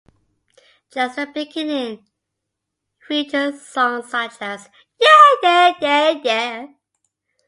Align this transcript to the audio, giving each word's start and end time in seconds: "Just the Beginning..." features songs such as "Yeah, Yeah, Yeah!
"Just 0.91 1.15
the 1.17 1.27
Beginning..." 1.27 2.07
features 3.07 3.61
songs 3.61 4.09
such 4.09 4.33
as 4.41 4.67
"Yeah, 4.99 5.73
Yeah, 5.79 6.19
Yeah! 6.23 6.67